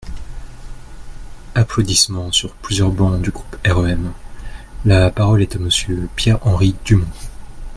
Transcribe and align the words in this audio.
(Applaudissements 1.53 2.31
sur 2.31 2.55
plusieurs 2.55 2.89
bancs 2.89 3.21
du 3.21 3.29
groupe 3.29 3.55
REM.) 3.63 4.13
La 4.83 5.11
parole 5.11 5.43
est 5.43 5.55
à 5.55 5.59
Monsieur 5.59 6.09
Pierre-Henri 6.15 6.75
Dumont. 6.85 7.05